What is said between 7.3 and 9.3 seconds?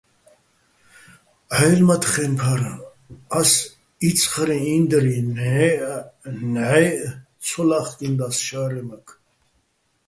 ცო ლა́ხკინდას შა́რემაქ.